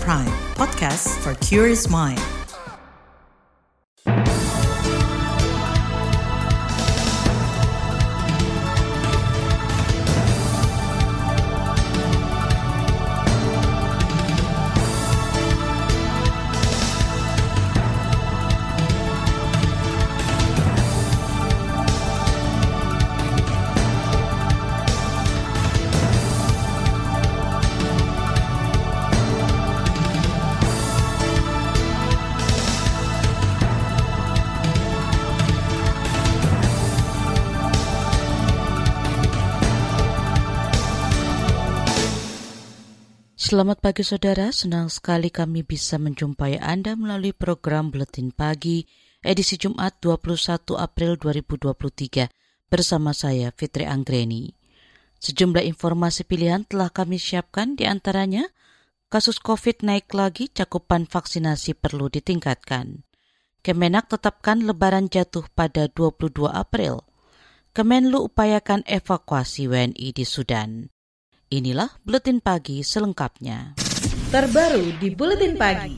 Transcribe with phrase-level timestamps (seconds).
[0.00, 2.20] Prime, podcast for curious mind.
[43.54, 48.82] Selamat pagi saudara, senang sekali kami bisa menjumpai Anda melalui program Buletin Pagi
[49.22, 52.34] edisi Jumat 21 April 2023
[52.66, 54.50] bersama saya Fitri Anggreni.
[55.22, 58.50] Sejumlah informasi pilihan telah kami siapkan di antaranya
[59.06, 63.06] kasus COVID naik lagi, cakupan vaksinasi perlu ditingkatkan.
[63.62, 67.06] Kemenak tetapkan lebaran jatuh pada 22 April.
[67.70, 70.90] Kemenlu upayakan evakuasi WNI di Sudan.
[71.54, 73.78] Inilah Buletin Pagi selengkapnya.
[74.34, 75.94] Terbaru di Buletin Pagi.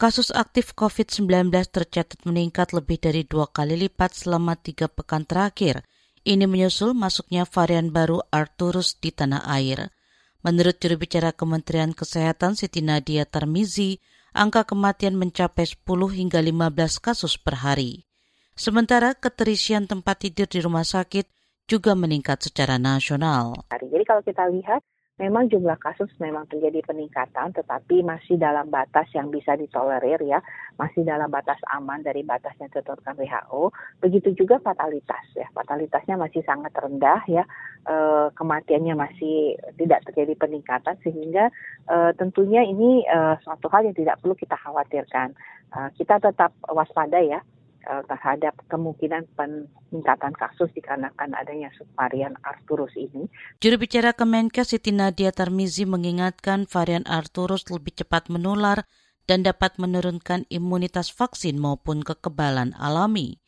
[0.00, 5.84] Kasus aktif COVID-19 tercatat meningkat lebih dari dua kali lipat selama tiga pekan terakhir.
[6.24, 9.92] Ini menyusul masuknya varian baru Arturus di tanah air.
[10.40, 14.00] Menurut juru bicara Kementerian Kesehatan Siti Nadia Tarmizi,
[14.32, 15.84] angka kematian mencapai 10
[16.16, 18.08] hingga 15 kasus per hari.
[18.56, 21.33] Sementara keterisian tempat tidur di rumah sakit
[21.64, 23.56] juga meningkat secara nasional.
[23.72, 24.84] Jadi kalau kita lihat
[25.14, 30.42] memang jumlah kasus memang terjadi peningkatan tetapi masih dalam batas yang bisa ditolerir ya,
[30.74, 33.70] masih dalam batas aman dari batas yang ditetapkan WHO.
[34.02, 37.46] Begitu juga fatalitas ya, fatalitasnya masih sangat rendah ya,
[37.86, 37.94] e,
[38.34, 41.46] kematiannya masih tidak terjadi peningkatan sehingga
[41.86, 45.30] e, tentunya ini e, suatu hal yang tidak perlu kita khawatirkan.
[45.70, 47.38] E, kita tetap waspada ya
[47.84, 53.28] terhadap kemungkinan peningkatan kasus dikarenakan adanya subvarian Arcturus ini.
[53.60, 58.88] Juru bicara Kemenkes Siti Nadia Tarmizi mengingatkan varian Arcturus lebih cepat menular
[59.24, 63.40] dan dapat menurunkan imunitas vaksin maupun kekebalan alami.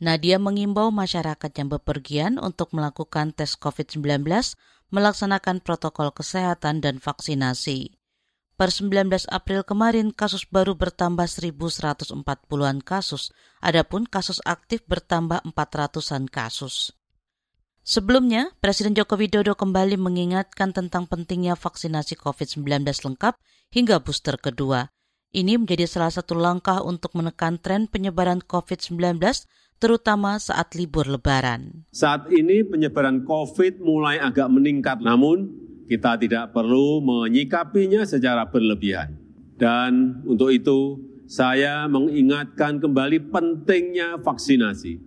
[0.00, 4.24] Nadia mengimbau masyarakat yang bepergian untuk melakukan tes COVID-19,
[4.88, 7.99] melaksanakan protokol kesehatan dan vaksinasi.
[8.60, 13.32] Per 19 April kemarin kasus baru bertambah 1.140-an kasus,
[13.64, 16.92] adapun kasus aktif bertambah 400-an kasus.
[17.80, 23.40] Sebelumnya, Presiden Joko Widodo kembali mengingatkan tentang pentingnya vaksinasi COVID-19 lengkap
[23.72, 24.92] hingga booster kedua.
[25.32, 29.24] Ini menjadi salah satu langkah untuk menekan tren penyebaran COVID-19
[29.80, 31.88] terutama saat libur lebaran.
[31.96, 39.18] Saat ini penyebaran COVID mulai agak meningkat, namun kita tidak perlu menyikapinya secara berlebihan.
[39.58, 45.02] Dan untuk itu, saya mengingatkan kembali pentingnya vaksinasi,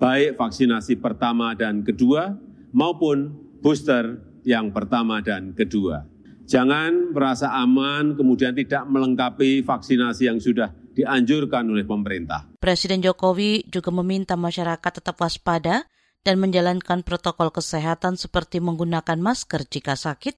[0.00, 2.40] baik vaksinasi pertama dan kedua
[2.72, 6.08] maupun booster yang pertama dan kedua.
[6.44, 12.48] Jangan merasa aman kemudian tidak melengkapi vaksinasi yang sudah dianjurkan oleh pemerintah.
[12.60, 15.88] Presiden Jokowi juga meminta masyarakat tetap waspada
[16.24, 20.34] dan menjalankan protokol kesehatan seperti menggunakan masker jika sakit,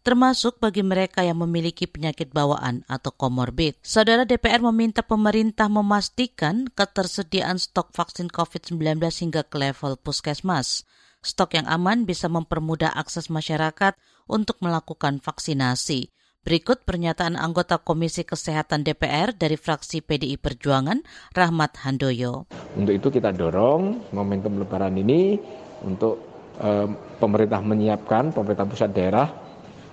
[0.00, 3.76] termasuk bagi mereka yang memiliki penyakit bawaan atau komorbid.
[3.84, 10.84] Saudara DPR meminta pemerintah memastikan ketersediaan stok vaksin COVID-19 hingga ke level puskesmas.
[11.20, 13.92] Stok yang aman bisa mempermudah akses masyarakat
[14.24, 16.08] untuk melakukan vaksinasi.
[16.40, 21.04] Berikut pernyataan anggota Komisi Kesehatan DPR dari fraksi PDI Perjuangan,
[21.36, 22.48] Rahmat Handoyo.
[22.80, 25.36] Untuk itu kita dorong momentum lebaran ini
[25.84, 26.16] untuk
[26.56, 26.88] eh,
[27.20, 29.28] pemerintah menyiapkan, pemerintah pusat daerah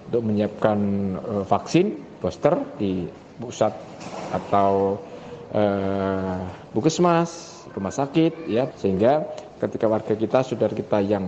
[0.08, 0.80] untuk menyiapkan
[1.20, 3.04] eh, vaksin booster di
[3.44, 3.76] pusat
[4.32, 5.04] atau
[5.52, 6.40] eh,
[6.72, 9.28] bukesmas, rumah sakit ya sehingga
[9.60, 11.28] ketika warga kita, saudara kita yang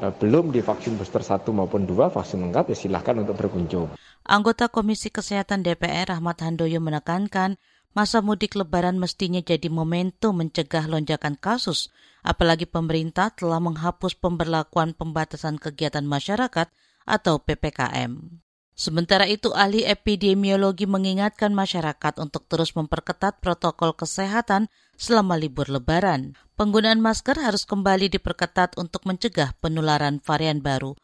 [0.00, 3.92] eh, belum divaksin booster satu maupun dua vaksin lengkap ya silahkan untuk berkunjung.
[4.24, 7.60] Anggota Komisi Kesehatan DPR Rahmat Handoyo menekankan
[7.92, 11.92] masa mudik lebaran mestinya jadi momentum mencegah lonjakan kasus,
[12.24, 16.72] apalagi pemerintah telah menghapus pemberlakuan pembatasan kegiatan masyarakat
[17.04, 18.40] atau PPKM.
[18.72, 26.32] Sementara itu, ahli epidemiologi mengingatkan masyarakat untuk terus memperketat protokol kesehatan selama libur lebaran.
[26.56, 30.96] Penggunaan masker harus kembali diperketat untuk mencegah penularan varian baru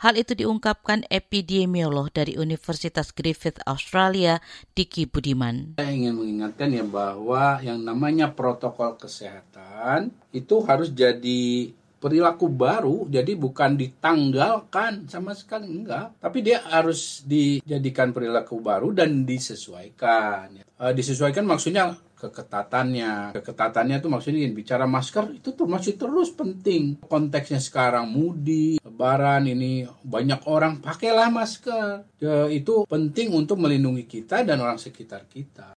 [0.00, 4.40] Hal itu diungkapkan epidemiolog dari Universitas Griffith Australia,
[4.72, 5.76] Diki Budiman.
[5.76, 13.36] Saya ingin mengingatkan ya bahwa yang namanya protokol kesehatan itu harus jadi perilaku baru jadi
[13.36, 21.44] bukan ditanggalkan sama sekali enggak tapi dia harus dijadikan perilaku baru dan disesuaikan e, disesuaikan
[21.44, 23.32] maksudnya keketatannya.
[23.32, 27.00] Keketatannya itu maksudnya bicara masker itu tuh masih terus penting.
[27.00, 32.04] Konteksnya sekarang mudik lebaran ini banyak orang pakailah masker.
[32.20, 35.72] E, itu penting untuk melindungi kita dan orang sekitar kita.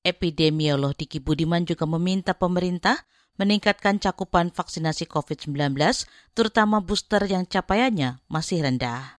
[0.00, 2.96] Epidemiolog Diki Budiman juga meminta pemerintah
[3.36, 5.76] meningkatkan cakupan vaksinasi COVID-19,
[6.36, 9.19] terutama booster yang capaiannya masih rendah.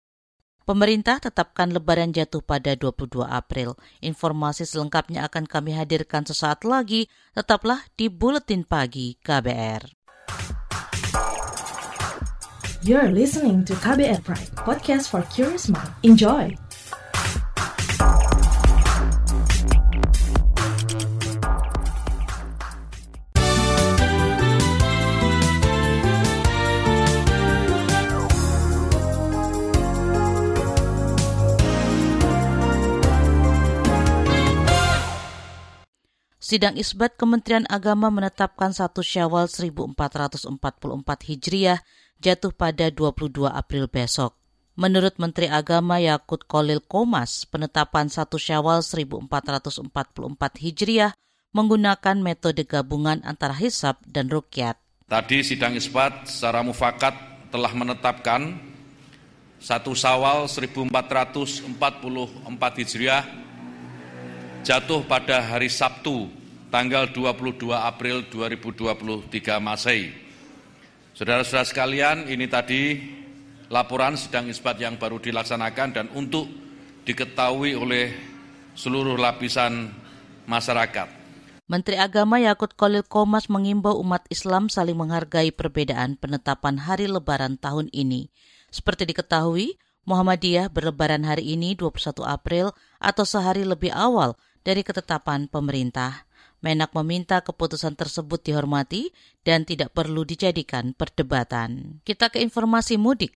[0.71, 3.75] Pemerintah tetapkan lebaran jatuh pada 22 April.
[3.99, 7.11] Informasi selengkapnya akan kami hadirkan sesaat lagi.
[7.35, 9.91] Tetaplah di Buletin Pagi KBR.
[12.87, 15.91] You're listening to KBR Pride, podcast for curious mind.
[16.07, 16.55] Enjoy!
[36.51, 40.51] Sidang isbat Kementerian Agama menetapkan 1 Syawal 1444
[41.31, 41.79] Hijriah
[42.19, 44.35] jatuh pada 22 April besok.
[44.75, 49.95] Menurut Menteri Agama Yakut Kolil Komas, penetapan 1 Syawal 1444
[50.59, 51.15] Hijriah
[51.55, 54.75] menggunakan metode gabungan antara hisab dan rukyat.
[55.07, 57.15] Tadi sidang isbat secara mufakat
[57.55, 58.59] telah menetapkan
[59.63, 61.71] 1 Syawal 1444
[62.83, 63.23] Hijriah
[64.67, 66.40] jatuh pada hari Sabtu
[66.71, 70.15] tanggal 22 April 2023 Masehi.
[71.19, 72.97] Saudara-saudara sekalian, ini tadi
[73.69, 76.47] laporan sidang isbat yang baru dilaksanakan dan untuk
[77.03, 78.15] diketahui oleh
[78.79, 79.91] seluruh lapisan
[80.47, 81.19] masyarakat.
[81.71, 87.91] Menteri Agama Yakut Kolil Komas mengimbau umat Islam saling menghargai perbedaan penetapan hari lebaran tahun
[87.95, 88.31] ini.
[88.71, 94.35] Seperti diketahui, Muhammadiyah berlebaran hari ini 21 April atau sehari lebih awal
[94.67, 96.30] dari ketetapan pemerintah.
[96.61, 99.17] Menak meminta keputusan tersebut dihormati
[99.49, 102.05] dan tidak perlu dijadikan perdebatan.
[102.05, 103.33] Kita ke informasi mudik.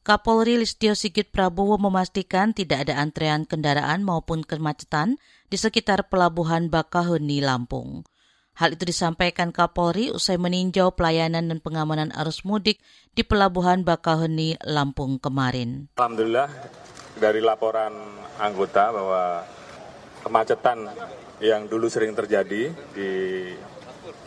[0.00, 7.44] Kapolri Listio Sigit Prabowo memastikan tidak ada antrean kendaraan maupun kemacetan di sekitar Pelabuhan Bakahuni,
[7.44, 8.04] Lampung.
[8.56, 12.80] Hal itu disampaikan Kapolri usai meninjau pelayanan dan pengamanan arus mudik
[13.16, 15.88] di Pelabuhan Bakahuni, Lampung kemarin.
[15.96, 16.48] Alhamdulillah
[17.16, 17.92] dari laporan
[18.40, 19.44] anggota bahwa
[20.24, 20.88] kemacetan
[21.40, 23.10] yang dulu sering terjadi di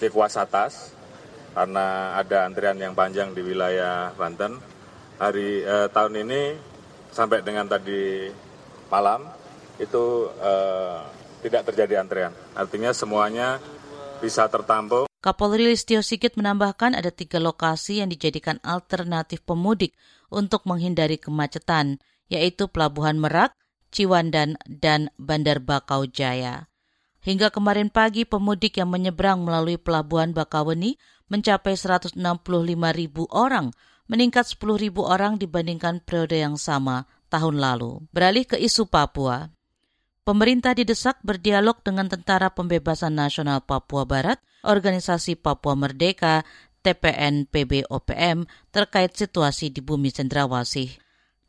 [0.01, 0.91] Cikuas atas
[1.53, 4.57] karena ada antrian yang panjang di wilayah Banten.
[5.21, 6.41] Hari eh, tahun ini
[7.13, 8.27] sampai dengan tadi
[8.89, 9.29] malam
[9.77, 10.99] itu eh,
[11.45, 12.33] tidak terjadi antrian.
[12.57, 13.61] Artinya semuanya
[14.17, 15.05] bisa tertampung.
[15.23, 19.95] Kapolri Listio Sigit menambahkan ada tiga lokasi yang dijadikan alternatif pemudik
[20.27, 23.55] untuk menghindari kemacetan, yaitu Pelabuhan Merak,
[23.93, 26.72] Ciwandan, dan Bandar Bakau Jaya.
[27.23, 30.99] Hingga kemarin pagi, pemudik yang menyeberang melalui Pelabuhan Bakauheni
[31.31, 32.19] mencapai 165
[32.91, 33.71] ribu orang,
[34.11, 38.03] meningkat 10 ribu orang dibandingkan periode yang sama tahun lalu.
[38.11, 39.47] Beralih ke isu Papua.
[40.23, 46.47] Pemerintah didesak berdialog dengan Tentara Pembebasan Nasional Papua Barat, Organisasi Papua Merdeka,
[46.83, 51.02] TPN PB OPM terkait situasi di bumi Cendrawasih.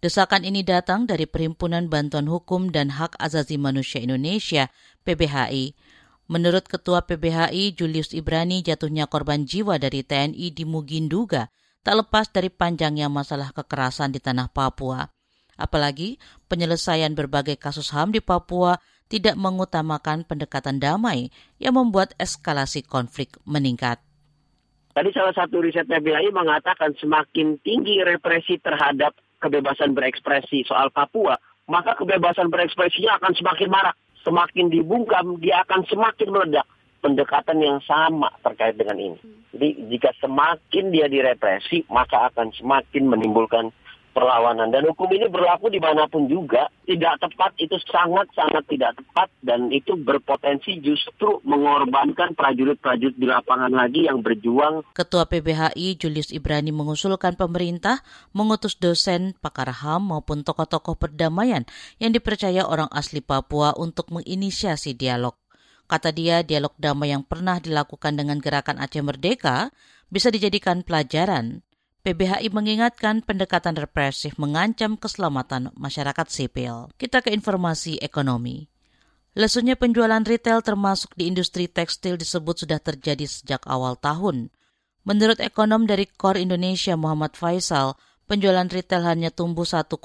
[0.04, 4.68] Desakan ini datang dari Perhimpunan Bantuan Hukum dan Hak Azazi Manusia Indonesia
[5.00, 5.72] PBHI.
[6.28, 11.48] Menurut Ketua PBHI Julius Ibrani jatuhnya korban jiwa dari TNI di Muginduga
[11.80, 15.08] tak lepas dari panjangnya masalah kekerasan di tanah Papua.
[15.56, 16.20] Apalagi
[16.52, 18.76] penyelesaian berbagai kasus HAM di Papua
[19.08, 24.04] tidak mengutamakan pendekatan damai yang membuat eskalasi konflik meningkat.
[24.92, 31.36] Tadi salah satu riset PBHI mengatakan semakin tinggi represi terhadap kebebasan berekspresi soal Papua,
[31.68, 33.96] maka kebebasan berekspresinya akan semakin marak.
[34.24, 36.64] Semakin dibungkam, dia akan semakin meledak.
[37.04, 39.20] Pendekatan yang sama terkait dengan ini.
[39.52, 43.68] Jadi jika semakin dia direpresi, maka akan semakin menimbulkan
[44.14, 44.70] perlawanan.
[44.70, 46.70] Dan hukum ini berlaku di mana pun juga.
[46.86, 54.06] Tidak tepat itu sangat-sangat tidak tepat dan itu berpotensi justru mengorbankan prajurit-prajurit di lapangan lagi
[54.06, 54.86] yang berjuang.
[54.94, 61.66] Ketua PBHI Julius Ibrani mengusulkan pemerintah mengutus dosen, pakar HAM maupun tokoh-tokoh perdamaian
[61.98, 65.34] yang dipercaya orang asli Papua untuk menginisiasi dialog.
[65.84, 69.68] Kata dia, dialog damai yang pernah dilakukan dengan gerakan Aceh Merdeka
[70.08, 71.63] bisa dijadikan pelajaran
[72.04, 76.92] PBHI mengingatkan pendekatan represif mengancam keselamatan masyarakat sipil.
[77.00, 78.68] Kita ke informasi ekonomi.
[79.32, 84.52] Lesunya penjualan retail termasuk di industri tekstil disebut sudah terjadi sejak awal tahun.
[85.08, 87.96] Menurut ekonom dari Core Indonesia Muhammad Faisal,
[88.28, 89.96] penjualan retail hanya tumbuh 1,6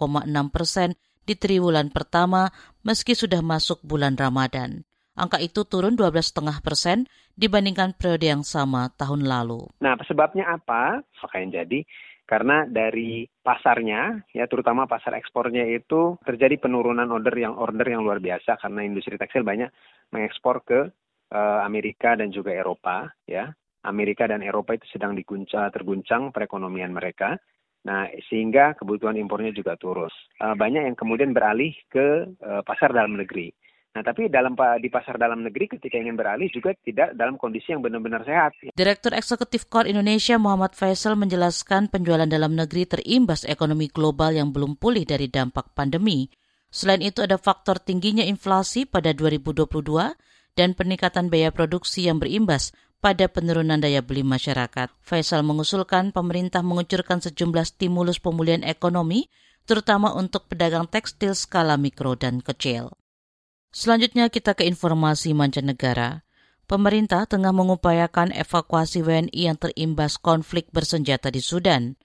[0.56, 0.96] persen
[1.28, 2.48] di triwulan pertama
[2.80, 4.88] meski sudah masuk bulan Ramadan.
[5.20, 9.68] Angka itu turun 12,5 persen dibandingkan periode yang sama tahun lalu.
[9.84, 11.04] Nah, sebabnya apa?
[11.04, 11.84] Maka yang jadi
[12.24, 18.22] karena dari pasarnya ya terutama pasar ekspornya itu terjadi penurunan order yang order yang luar
[18.22, 19.74] biasa karena industri tekstil banyak
[20.14, 20.80] mengekspor ke
[21.34, 23.50] uh, Amerika dan juga Eropa ya
[23.88, 27.40] Amerika dan Eropa itu sedang diguncang, terguncang perekonomian mereka.
[27.88, 30.12] Nah, sehingga kebutuhan impornya juga turun.
[30.36, 33.56] Uh, banyak yang kemudian beralih ke uh, pasar dalam negeri.
[33.90, 37.82] Nah, tapi dalam di pasar dalam negeri ketika ingin beralih juga tidak dalam kondisi yang
[37.82, 38.54] benar-benar sehat.
[38.78, 44.78] Direktur Eksekutif Core Indonesia Muhammad Faisal menjelaskan penjualan dalam negeri terimbas ekonomi global yang belum
[44.78, 46.30] pulih dari dampak pandemi.
[46.70, 49.66] Selain itu ada faktor tingginya inflasi pada 2022
[50.54, 52.70] dan peningkatan biaya produksi yang berimbas
[53.02, 54.94] pada penurunan daya beli masyarakat.
[55.02, 59.34] Faisal mengusulkan pemerintah mengucurkan sejumlah stimulus pemulihan ekonomi,
[59.66, 62.94] terutama untuk pedagang tekstil skala mikro dan kecil.
[63.70, 66.26] Selanjutnya kita ke informasi mancanegara.
[66.66, 71.98] Pemerintah tengah mengupayakan evakuasi WNI yang terimbas konflik bersenjata di Sudan.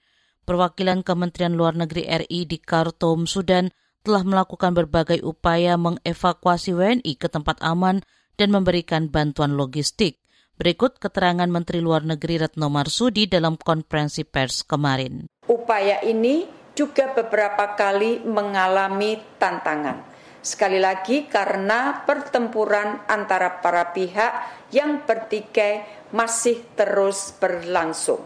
[0.45, 3.73] Perwakilan Kementerian Luar Negeri RI di Khartoum, Sudan
[4.05, 8.05] telah melakukan berbagai upaya mengevakuasi WNI ke tempat aman
[8.37, 10.21] dan memberikan bantuan logistik.
[10.55, 15.25] Berikut keterangan Menteri Luar Negeri Retno Marsudi dalam konferensi pers kemarin.
[15.49, 16.45] Upaya ini
[16.77, 20.14] juga beberapa kali mengalami tantangan.
[20.45, 28.21] Sekali lagi karena pertempuran antara para pihak yang bertikai masih terus berlangsung.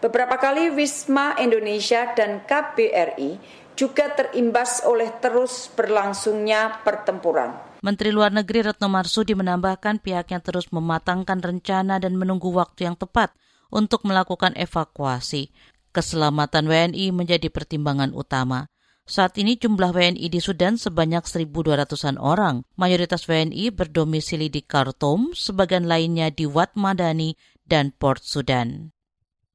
[0.00, 3.36] Beberapa kali Wisma Indonesia dan KBRI
[3.76, 7.52] juga terimbas oleh terus berlangsungnya pertempuran.
[7.84, 13.36] Menteri Luar Negeri Retno Marsudi menambahkan pihaknya terus mematangkan rencana dan menunggu waktu yang tepat
[13.68, 15.52] untuk melakukan evakuasi.
[15.92, 18.64] Keselamatan WNI menjadi pertimbangan utama.
[19.08, 22.68] Saat ini jumlah WNI di Sudan sebanyak 1.200-an orang.
[22.76, 27.32] Mayoritas WNI berdomisili di Khartoum, sebagian lainnya di Wat Madani
[27.64, 28.92] dan Port Sudan.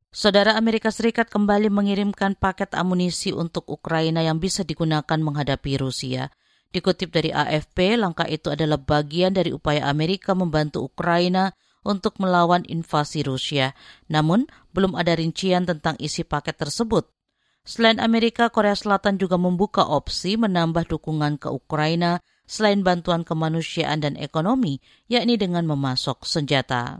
[0.10, 6.34] Saudara Amerika Serikat kembali mengirimkan paket amunisi untuk Ukraina yang bisa digunakan menghadapi Rusia.
[6.74, 11.54] Dikutip dari AFP, langkah itu adalah bagian dari upaya Amerika membantu Ukraina
[11.86, 13.78] untuk melawan invasi Rusia.
[14.10, 17.06] Namun, belum ada rincian tentang isi paket tersebut.
[17.64, 24.20] Selain Amerika, Korea Selatan juga membuka opsi menambah dukungan ke Ukraina selain bantuan kemanusiaan dan
[24.20, 27.00] ekonomi, yakni dengan memasok senjata.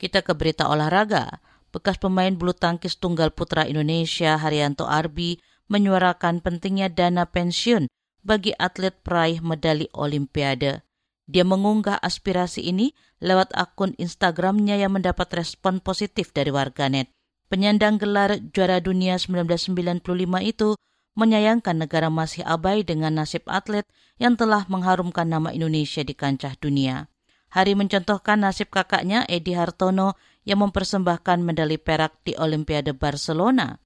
[0.00, 1.44] Kita ke berita olahraga.
[1.72, 5.40] Bekas pemain bulu tangkis tunggal putra Indonesia Haryanto Arbi
[5.72, 7.88] menyuarakan pentingnya dana pensiun
[8.20, 10.84] bagi atlet peraih medali Olimpiade.
[11.28, 12.92] Dia mengunggah aspirasi ini
[13.24, 17.08] lewat akun Instagramnya yang mendapat respon positif dari warganet.
[17.52, 20.00] Penyandang gelar juara dunia 1995
[20.40, 20.72] itu
[21.12, 23.84] menyayangkan negara masih abai dengan nasib atlet
[24.16, 27.12] yang telah mengharumkan nama Indonesia di kancah dunia.
[27.52, 30.16] Hari mencontohkan nasib kakaknya Edi Hartono
[30.48, 33.76] yang mempersembahkan medali perak di Olimpiade Barcelona.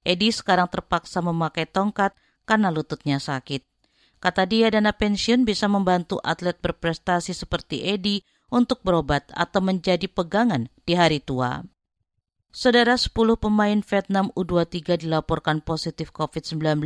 [0.00, 2.16] Edi sekarang terpaksa memakai tongkat
[2.48, 3.60] karena lututnya sakit.
[4.16, 10.72] Kata dia dana pensiun bisa membantu atlet berprestasi seperti Edi untuk berobat atau menjadi pegangan
[10.88, 11.60] di hari tua.
[12.50, 16.82] Saudara 10 pemain Vietnam U23 dilaporkan positif COVID-19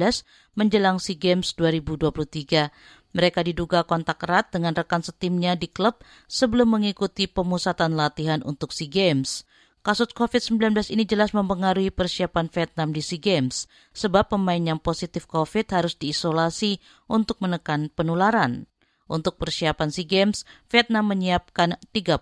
[0.61, 2.68] menjelang SEA Games 2023.
[3.16, 8.92] Mereka diduga kontak erat dengan rekan setimnya di klub sebelum mengikuti pemusatan latihan untuk SEA
[8.92, 9.49] Games.
[9.80, 13.64] Kasus COVID-19 ini jelas mempengaruhi persiapan Vietnam di SEA Games,
[13.97, 16.76] sebab pemain yang positif COVID harus diisolasi
[17.09, 18.68] untuk menekan penularan.
[19.09, 22.21] Untuk persiapan SEA Games, Vietnam menyiapkan 31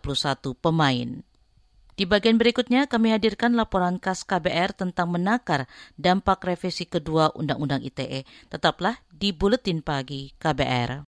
[0.63, 1.27] pemain.
[1.93, 5.69] Di bagian berikutnya kami hadirkan laporan khas KBR tentang menakar
[6.01, 8.25] dampak revisi kedua Undang-Undang ITE.
[8.49, 11.05] Tetaplah di Buletin Pagi KBR.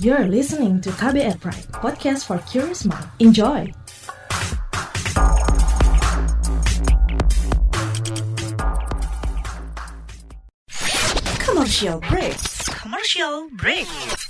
[0.00, 3.04] You're listening to KBR Pride, podcast for curious mind.
[3.20, 3.68] Enjoy!
[11.44, 12.40] Commercial break.
[12.80, 14.29] Commercial break.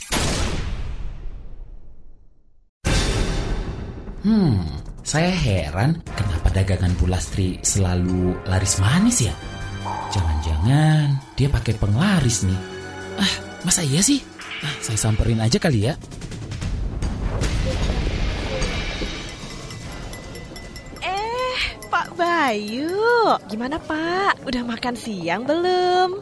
[4.21, 4.61] Hmm,
[5.01, 9.33] saya heran kenapa dagangan Bulastri selalu laris manis ya?
[10.13, 12.61] Jangan-jangan dia pakai penglaris nih.
[13.17, 13.35] Ah,
[13.65, 14.21] masa iya sih?
[14.61, 15.97] Ah, saya samperin aja kali ya.
[21.01, 21.59] Eh,
[21.89, 22.93] Pak Bayu.
[23.49, 24.45] Gimana Pak?
[24.45, 26.21] Udah makan siang belum?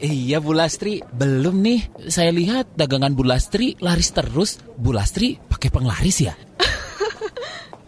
[0.00, 2.08] Iya Bu Lastri, belum nih.
[2.08, 4.64] Saya lihat dagangan Bu Lastri laris terus.
[4.80, 6.32] Bu Lastri pakai penglaris ya?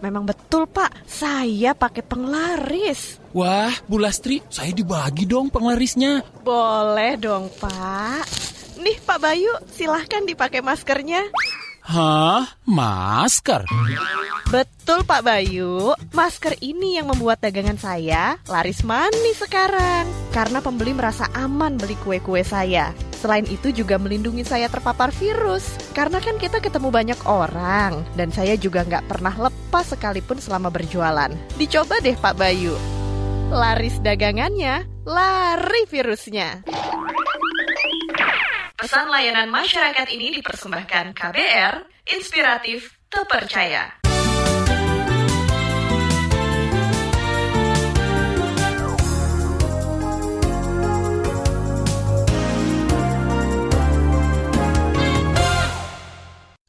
[0.04, 3.16] Memang betul Pak, saya pakai penglaris.
[3.32, 6.20] Wah, Bu Lastri, saya dibagi dong penglarisnya.
[6.44, 8.28] Boleh dong Pak.
[8.76, 11.24] Nih Pak Bayu, silahkan dipakai maskernya.
[11.86, 12.42] Hah?
[12.66, 13.62] Masker?
[14.50, 20.02] Betul Pak Bayu, masker ini yang membuat dagangan saya laris manis sekarang.
[20.34, 22.90] Karena pembeli merasa aman beli kue-kue saya.
[23.14, 25.78] Selain itu juga melindungi saya terpapar virus.
[25.94, 28.02] Karena kan kita ketemu banyak orang.
[28.18, 31.30] Dan saya juga nggak pernah lepas sekalipun selama berjualan.
[31.54, 32.74] Dicoba deh Pak Bayu.
[33.54, 36.66] Laris dagangannya, lari virusnya.
[38.86, 41.74] Pesan layanan masyarakat ini dipersembahkan KBR,
[42.06, 43.98] inspiratif, terpercaya.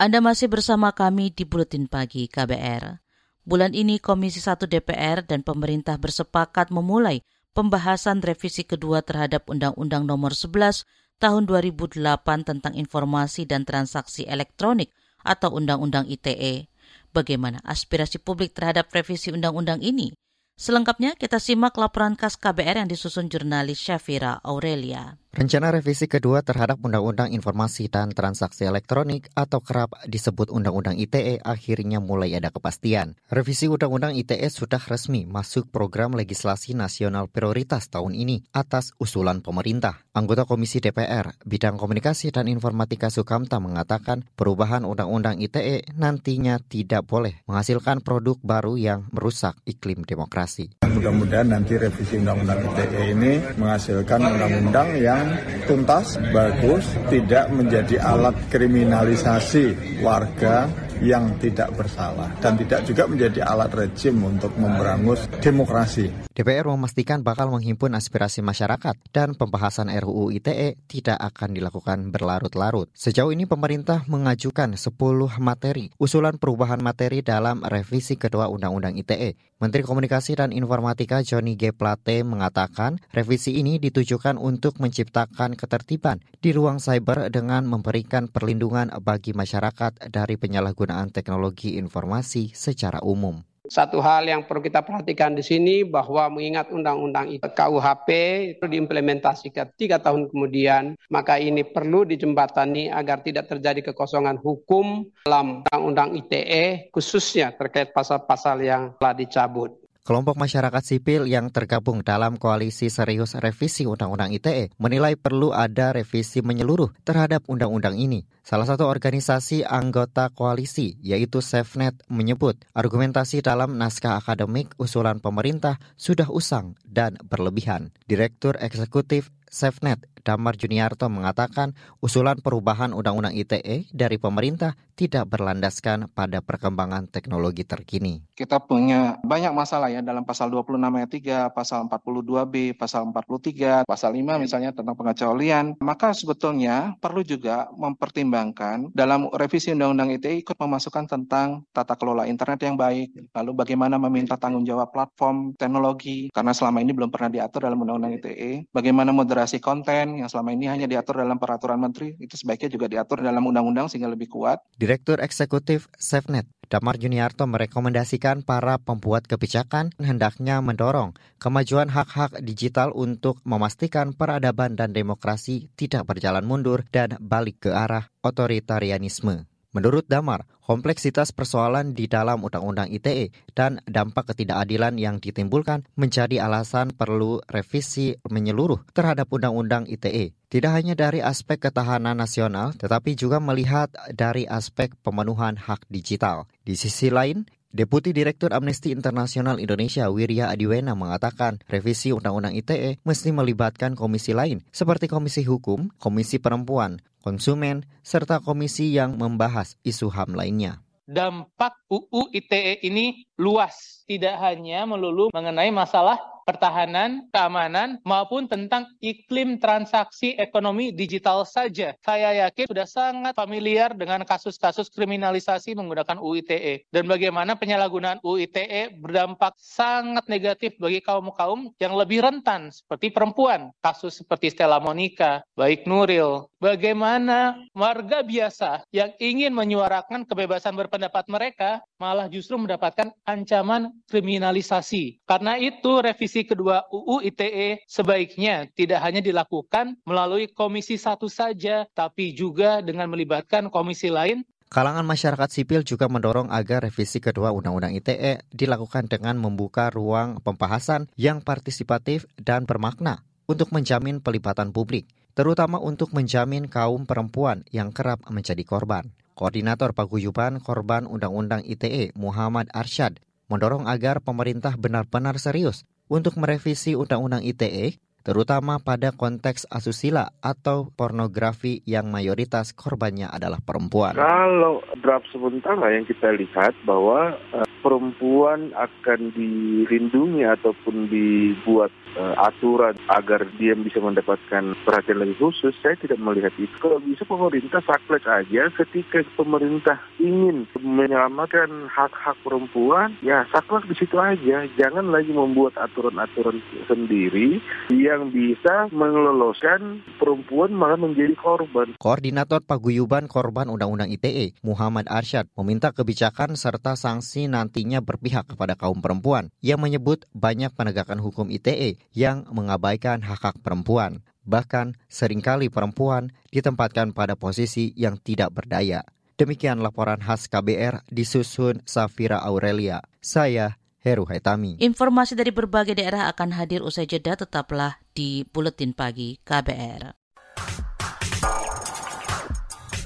[0.01, 2.97] Anda masih bersama kami di Buletin Pagi KBR.
[3.45, 7.21] Bulan ini Komisi 1 DPR dan pemerintah bersepakat memulai
[7.53, 10.81] pembahasan revisi kedua terhadap Undang-Undang Nomor 11
[11.17, 11.97] Tahun 2008
[12.45, 14.93] tentang Informasi dan Transaksi Elektronik
[15.25, 16.69] atau Undang-Undang ITE.
[17.09, 20.13] Bagaimana aspirasi publik terhadap revisi undang-undang ini?
[20.61, 25.17] Selengkapnya kita simak laporan khas KBR yang disusun jurnalis Syafira Aurelia.
[25.35, 31.99] Rencana revisi kedua terhadap Undang-Undang Informasi dan Transaksi Elektronik atau kerap disebut Undang-Undang ITE akhirnya
[31.99, 33.19] mulai ada kepastian.
[33.27, 39.99] Revisi Undang-Undang ITE sudah resmi masuk program legislasi nasional prioritas tahun ini atas usulan pemerintah.
[40.15, 47.43] Anggota Komisi DPR Bidang Komunikasi dan Informatika Sukamta mengatakan perubahan Undang-Undang ITE nantinya tidak boleh
[47.51, 50.76] menghasilkan produk baru yang merusak iklim demokrasi.
[50.97, 55.29] Mudah-mudahan nanti revisi Undang-Undang ITE ini menghasilkan undang-undang yang
[55.69, 60.65] tuntas, bagus, tidak menjadi alat kriminalisasi warga
[61.01, 66.09] yang tidak bersalah dan tidak juga menjadi alat rejim untuk memberangus demokrasi.
[66.37, 72.93] DPR memastikan bakal menghimpun aspirasi masyarakat dan pembahasan RUU ITE tidak akan dilakukan berlarut-larut.
[72.93, 74.93] Sejauh ini pemerintah mengajukan 10
[75.41, 79.33] materi usulan perubahan materi dalam revisi kedua Undang-Undang ITE.
[79.57, 81.73] Menteri Komunikasi dan Informatika Johnny G.
[81.73, 89.33] Plate mengatakan revisi ini ditujukan untuk menciptakan ketertiban di ruang cyber dengan memberikan perlindungan bagi
[89.33, 93.43] masyarakat dari penyalahgunaan teknologi informasi secara umum.
[93.67, 98.09] Satu hal yang perlu kita perhatikan di sini bahwa mengingat undang-undang KUHP
[98.55, 105.67] itu diimplementasikan tiga tahun kemudian, maka ini perlu dijembatani agar tidak terjadi kekosongan hukum dalam
[105.67, 109.75] undang-undang ITE, khususnya terkait pasal-pasal yang telah dicabut.
[110.07, 116.39] Kelompok masyarakat sipil yang tergabung dalam koalisi serius revisi Undang-Undang ITE menilai perlu ada revisi
[116.39, 118.23] menyeluruh terhadap undang-undang ini.
[118.39, 126.31] Salah satu organisasi anggota koalisi, yaitu SafeNet, menyebut argumentasi dalam naskah akademik usulan pemerintah sudah
[126.31, 127.91] usang dan berlebihan.
[128.07, 131.71] Direktur Eksekutif SafeNet, Damar Juniarto mengatakan
[132.03, 138.25] usulan perubahan Undang-Undang ITE dari pemerintah tidak berlandaskan pada perkembangan teknologi terkini.
[138.33, 141.11] Kita punya banyak masalah ya dalam pasal 26 ayat
[141.47, 145.79] 3, pasal 42B, pasal 43, pasal 5 misalnya tentang pengecualian.
[145.79, 152.59] Maka sebetulnya perlu juga mempertimbangkan dalam revisi Undang-Undang ITE ikut memasukkan tentang tata kelola internet
[152.65, 157.69] yang baik, lalu bagaimana meminta tanggung jawab platform teknologi, karena selama ini belum pernah diatur
[157.69, 162.33] dalam Undang-Undang ITE, bagaimana moderasi konten yang selama ini hanya diatur dalam peraturan menteri, itu
[162.33, 164.61] sebaiknya juga diatur dalam undang-undang sehingga lebih kuat.
[164.75, 173.39] Direktur Eksekutif SafeNet, Damar Juniarto merekomendasikan para pembuat kebijakan hendaknya mendorong kemajuan hak-hak digital untuk
[173.47, 179.47] memastikan peradaban dan demokrasi tidak berjalan mundur dan balik ke arah otoritarianisme.
[179.77, 186.97] Menurut Damar, kompleksitas persoalan di dalam Undang-Undang ITE dan dampak ketidakadilan yang ditimbulkan menjadi alasan
[186.97, 190.33] perlu revisi menyeluruh terhadap Undang-Undang ITE.
[190.49, 196.49] Tidak hanya dari aspek ketahanan nasional, tetapi juga melihat dari aspek pemenuhan hak digital.
[196.65, 203.35] Di sisi lain, Deputi Direktur Amnesty Internasional Indonesia Wirya Adiwena mengatakan revisi Undang-Undang ITE mesti
[203.35, 210.39] melibatkan komisi lain seperti Komisi Hukum, Komisi Perempuan, Konsumen, serta komisi yang membahas isu HAM
[210.39, 210.79] lainnya.
[211.11, 219.59] Dampak UU ITE ini luas, tidak hanya melulu mengenai masalah pertahanan, keamanan, maupun tentang iklim
[219.59, 221.91] transaksi ekonomi digital saja.
[221.99, 229.59] Saya yakin sudah sangat familiar dengan kasus-kasus kriminalisasi menggunakan UITE dan bagaimana penyalahgunaan UITE berdampak
[229.59, 233.75] sangat negatif bagi kaum-kaum yang lebih rentan seperti perempuan.
[233.83, 241.83] Kasus seperti Stella Monica, baik Nuril, bagaimana warga biasa yang ingin menyuarakan kebebasan berpendapat mereka
[241.99, 245.21] malah justru mendapatkan ancaman kriminalisasi.
[245.27, 252.31] Karena itu revisi kedua UU ITE sebaiknya tidak hanya dilakukan melalui komisi satu saja, tapi
[252.31, 258.43] juga dengan melibatkan komisi lain Kalangan masyarakat sipil juga mendorong agar revisi kedua Undang-Undang ITE
[258.51, 265.07] dilakukan dengan membuka ruang pembahasan yang partisipatif dan bermakna untuk menjamin pelibatan publik,
[265.39, 269.07] terutama untuk menjamin kaum perempuan yang kerap menjadi korban.
[269.37, 273.21] Koordinator Paguyuban Korban Undang-Undang ITE Muhammad Arsyad
[273.53, 281.79] mendorong agar pemerintah benar-benar serius untuk merevisi Undang-Undang ITE terutama pada konteks asusila atau pornografi
[281.87, 284.19] yang mayoritas korbannya adalah perempuan.
[284.19, 291.87] Kalau draft sementara yang kita lihat bahwa uh, perempuan akan dilindungi ataupun dibuat
[292.35, 296.73] aturan agar dia bisa mendapatkan perhatian lebih khusus, saya tidak melihat itu.
[296.83, 304.19] Kalau bisa pemerintah saklek aja ketika pemerintah ingin menyelamatkan hak-hak perempuan, ya saklek di situ
[304.19, 304.67] aja.
[304.75, 306.59] Jangan lagi membuat aturan-aturan
[306.91, 311.95] sendiri yang bisa mengeloloskan perempuan malah menjadi korban.
[311.95, 318.73] Koordinator Paguyuban Korban Undang-Undang ITE, Muhammad Arsyad, meminta kebijakan serta sanksi nanti nantinya berpihak kepada
[318.73, 324.23] kaum perempuan yang menyebut banyak penegakan hukum ITE yang mengabaikan hak-hak perempuan.
[324.47, 329.03] Bahkan sering kali perempuan ditempatkan pada posisi yang tidak berdaya.
[329.37, 333.05] Demikian laporan khas KBR disusun Safira Aurelia.
[333.21, 334.79] Saya Heru Haitami.
[334.81, 340.15] Informasi dari berbagai daerah akan hadir usai jeda tetaplah di Buletin Pagi KBR.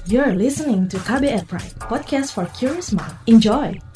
[0.06, 3.14] You're listening to KBR Pride, podcast for curious mind.
[3.30, 3.91] Enjoy!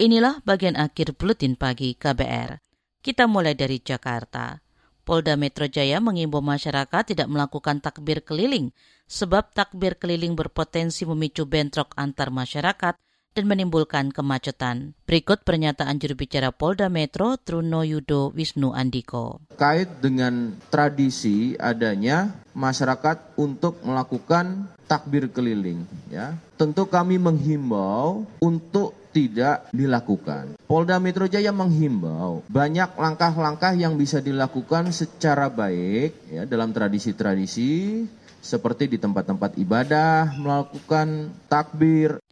[0.00, 2.56] Inilah bagian akhir Buletin Pagi KBR.
[3.04, 4.56] Kita mulai dari Jakarta.
[5.04, 8.72] Polda Metro Jaya mengimbau masyarakat tidak melakukan takbir keliling
[9.04, 12.96] sebab takbir keliling berpotensi memicu bentrok antar masyarakat
[13.36, 14.96] dan menimbulkan kemacetan.
[15.04, 19.44] Berikut pernyataan juru bicara Polda Metro Truno Yudo Wisnu Andiko.
[19.60, 26.40] Kait dengan tradisi adanya masyarakat untuk melakukan takbir keliling ya.
[26.56, 30.54] Tentu kami menghimbau untuk tidak dilakukan.
[30.64, 38.06] Polda Metro Jaya menghimbau banyak langkah-langkah yang bisa dilakukan secara baik ya dalam tradisi-tradisi
[38.40, 42.22] seperti di tempat-tempat ibadah melakukan takbir.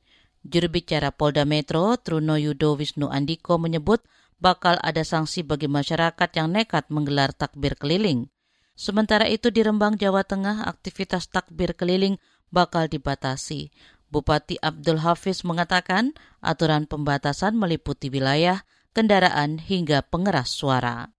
[0.46, 4.00] Juru bicara Polda Metro Truno Yudo Wisnu Andiko menyebut
[4.40, 8.30] bakal ada sanksi bagi masyarakat yang nekat menggelar takbir keliling.
[8.78, 12.16] Sementara itu di Rembang, Jawa Tengah, aktivitas takbir keliling
[12.54, 13.74] bakal dibatasi.
[14.08, 18.64] Bupati Abdul Hafiz mengatakan aturan pembatasan meliputi wilayah,
[18.96, 21.12] kendaraan, hingga pengeras suara.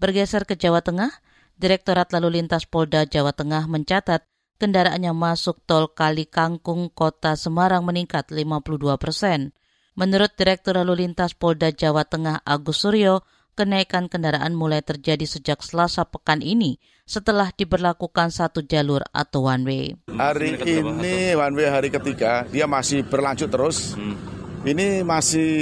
[0.00, 1.12] Bergeser ke Jawa Tengah,
[1.60, 4.24] Direktorat Lalu Lintas Polda Jawa Tengah mencatat
[4.56, 9.52] kendaraan yang masuk tol Kali Kangkung Kota Semarang meningkat 52 persen.
[9.92, 13.20] Menurut Direktur Lalu Lintas Polda Jawa Tengah Agus Suryo,
[13.60, 19.84] kenaikan kendaraan mulai terjadi sejak Selasa pekan ini setelah diberlakukan satu jalur atau one way.
[20.08, 23.92] Hari ini one way hari ketiga, dia masih berlanjut terus.
[24.00, 24.16] Hmm.
[24.64, 25.52] Ini masih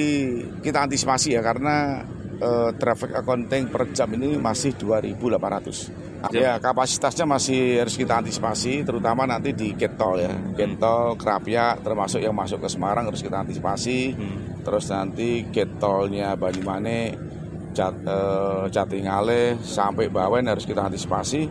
[0.63, 2.07] kita antisipasi ya karena
[2.39, 6.35] uh, traffic accounting per jam ini masih 2.800.
[6.35, 11.79] Ya kapasitasnya masih harus kita antisipasi, terutama nanti di gate tol ya, gate tol Kerapia
[11.79, 14.19] termasuk yang masuk ke Semarang harus kita antisipasi.
[14.19, 14.63] Hmm.
[14.67, 17.29] Terus nanti gate tolnya Banyumane
[17.79, 21.47] Cat, uh, Catingale sampai Bawen harus kita antisipasi.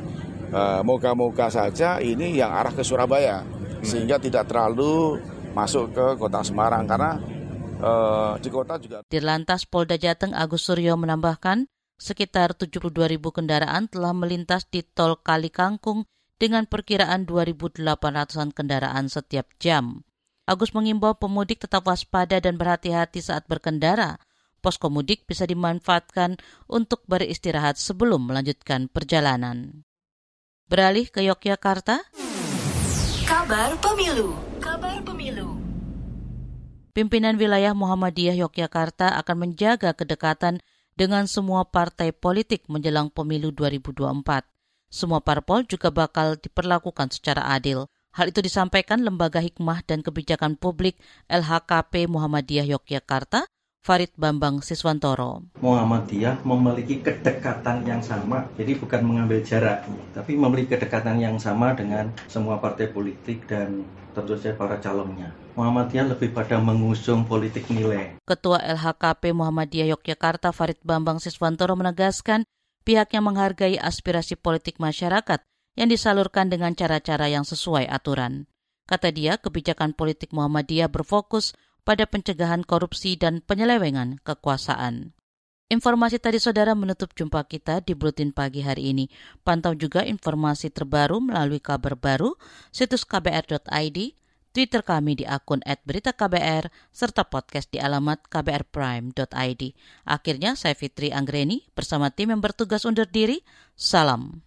[0.47, 3.83] Uh, moga-moga saja ini yang arah ke Surabaya hmm.
[3.83, 5.19] sehingga tidak terlalu
[5.51, 7.19] masuk ke kota Semarang karena
[7.79, 9.03] uh, di kota juga.
[9.07, 11.67] Dirlantas Polda Jateng Agus Suryo menambahkan
[11.99, 19.51] sekitar 72 ribu kendaraan telah melintas di tol Kali Kangkung dengan perkiraan 2.800-an kendaraan setiap
[19.57, 20.05] jam.
[20.47, 24.15] Agus mengimbau pemudik tetap waspada dan berhati-hati saat berkendara
[24.59, 29.87] posko mudik bisa dimanfaatkan untuk beristirahat sebelum melanjutkan perjalanan.
[30.67, 32.03] Beralih ke Yogyakarta.
[33.23, 34.35] Kabar Pemilu.
[34.59, 35.59] Kabar Pemilu.
[36.97, 40.65] pimpinan wilayah Muhammadiyah Yogyakarta akan menjaga kedekatan
[40.97, 44.49] dengan semua partai politik menjelang pemilu 2024.
[44.89, 47.85] Semua parpol juga bakal diperlakukan secara adil.
[48.17, 50.97] Hal itu disampaikan Lembaga Hikmah dan Kebijakan Publik
[51.29, 53.45] LHKP Muhammadiyah Yogyakarta
[53.87, 55.47] Farid Bambang Siswantoro.
[55.63, 62.11] Muhammadiyah memiliki kedekatan yang sama, jadi bukan mengambil jarak, tapi memiliki kedekatan yang sama dengan
[62.27, 65.31] semua partai politik dan tentu saja para calonnya.
[65.55, 68.19] Muhammadiyah lebih pada mengusung politik nilai.
[68.27, 72.43] Ketua LHKP Muhammadiyah Yogyakarta Farid Bambang Siswantoro menegaskan
[72.83, 75.39] pihaknya menghargai aspirasi politik masyarakat
[75.79, 78.51] yang disalurkan dengan cara-cara yang sesuai aturan.
[78.83, 81.55] Kata dia, kebijakan politik Muhammadiyah berfokus
[81.87, 85.15] pada pencegahan korupsi dan penyelewengan kekuasaan.
[85.71, 89.07] Informasi tadi saudara menutup jumpa kita di Buletin Pagi hari ini.
[89.47, 92.35] Pantau juga informasi terbaru melalui kabar baru,
[92.75, 93.97] situs kbr.id,
[94.55, 99.63] Twitter kami di akun @beritaKBR, serta podcast di alamat kbrprime.id.
[100.07, 103.43] Akhirnya saya Fitri Anggreni bersama tim yang bertugas undur diri.
[103.75, 104.46] Salam.